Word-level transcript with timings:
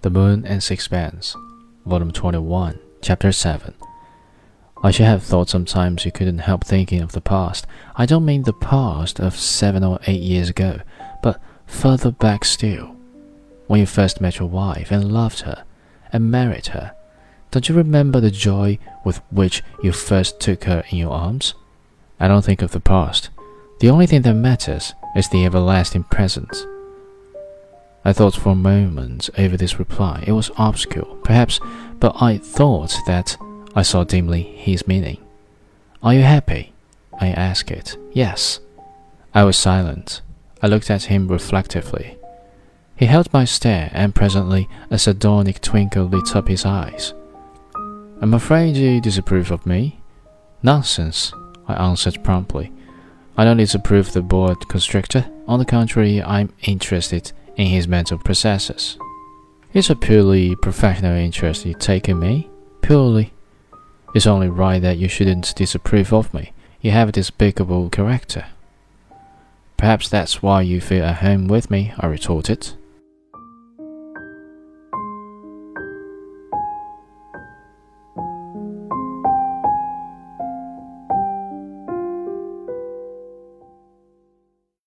The 0.00 0.10
Moon 0.10 0.46
and 0.46 0.62
Sixpence, 0.62 1.34
Volume 1.84 2.12
21, 2.12 2.78
Chapter 3.02 3.32
7. 3.32 3.74
I 4.84 4.92
should 4.92 5.06
have 5.06 5.24
thought 5.24 5.48
sometimes 5.48 6.04
you 6.04 6.12
couldn't 6.12 6.38
help 6.38 6.64
thinking 6.64 7.02
of 7.02 7.12
the 7.12 7.20
past. 7.20 7.66
I 7.96 8.06
don't 8.06 8.24
mean 8.24 8.44
the 8.44 8.52
past 8.52 9.18
of 9.18 9.34
seven 9.34 9.82
or 9.82 9.98
eight 10.06 10.22
years 10.22 10.48
ago, 10.48 10.80
but 11.22 11.40
further 11.66 12.12
back 12.12 12.44
still. 12.44 12.94
When 13.66 13.80
you 13.80 13.86
first 13.86 14.20
met 14.20 14.38
your 14.38 14.48
wife 14.48 14.92
and 14.92 15.12
loved 15.12 15.40
her 15.40 15.64
and 16.12 16.30
married 16.30 16.68
her, 16.68 16.94
don't 17.50 17.68
you 17.68 17.74
remember 17.74 18.20
the 18.20 18.30
joy 18.30 18.78
with 19.04 19.20
which 19.30 19.62
you 19.82 19.92
first 19.92 20.40
took 20.40 20.64
her 20.64 20.84
in 20.90 20.98
your 20.98 21.10
arms? 21.10 21.54
I 22.20 22.28
don't 22.28 22.44
think 22.44 22.62
of 22.62 22.72
the 22.72 22.80
past. 22.80 23.30
The 23.80 23.90
only 23.90 24.06
thing 24.06 24.22
that 24.22 24.34
matters 24.34 24.92
is 25.14 25.28
the 25.28 25.44
everlasting 25.44 26.04
present. 26.04 26.54
I 28.04 28.12
thought 28.12 28.36
for 28.36 28.50
a 28.50 28.54
moment 28.54 29.30
over 29.38 29.56
this 29.56 29.78
reply. 29.78 30.24
It 30.26 30.32
was 30.32 30.50
obscure, 30.58 31.16
perhaps, 31.24 31.60
but 32.00 32.20
I 32.20 32.38
thought 32.38 32.96
that 33.06 33.36
I 33.74 33.82
saw 33.82 34.04
dimly 34.04 34.42
his 34.42 34.86
meaning. 34.86 35.18
Are 36.02 36.14
you 36.14 36.22
happy? 36.22 36.72
I 37.20 37.28
asked 37.28 37.70
it. 37.70 37.96
Yes. 38.12 38.60
I 39.34 39.44
was 39.44 39.56
silent. 39.56 40.22
I 40.62 40.66
looked 40.66 40.90
at 40.90 41.04
him 41.04 41.28
reflectively. 41.28 42.16
He 42.96 43.06
held 43.06 43.32
my 43.32 43.44
stare, 43.44 43.90
and 43.92 44.14
presently 44.14 44.68
a 44.90 44.98
sardonic 44.98 45.60
twinkle 45.60 46.04
lit 46.04 46.34
up 46.34 46.48
his 46.48 46.64
eyes. 46.64 47.14
I'm 48.20 48.34
afraid 48.34 48.76
you 48.76 49.00
disapprove 49.00 49.52
of 49.52 49.64
me? 49.64 50.00
Nonsense, 50.60 51.32
I 51.68 51.74
answered 51.74 52.24
promptly. 52.24 52.72
I 53.36 53.44
don't 53.44 53.58
disapprove 53.58 54.08
of 54.08 54.12
the 54.12 54.22
boa 54.22 54.56
constrictor. 54.56 55.30
On 55.46 55.60
the 55.60 55.64
contrary, 55.64 56.20
I'm 56.20 56.52
interested 56.62 57.30
in 57.56 57.68
his 57.68 57.86
mental 57.86 58.18
processes. 58.18 58.98
It's 59.72 59.88
a 59.88 59.94
purely 59.94 60.56
professional 60.56 61.14
interest 61.14 61.64
you 61.64 61.74
take 61.74 62.08
in 62.08 62.18
me. 62.18 62.50
Purely. 62.82 63.32
It's 64.16 64.26
only 64.26 64.48
right 64.48 64.82
that 64.82 64.98
you 64.98 65.06
shouldn't 65.06 65.54
disapprove 65.54 66.12
of 66.12 66.34
me. 66.34 66.52
You 66.80 66.90
have 66.90 67.10
a 67.10 67.12
despicable 67.12 67.88
character. 67.88 68.46
Perhaps 69.76 70.08
that's 70.08 70.42
why 70.42 70.62
you 70.62 70.80
feel 70.80 71.04
at 71.04 71.18
home 71.18 71.46
with 71.46 71.70
me, 71.70 71.92
I 72.00 72.08
retorted. 72.08 72.74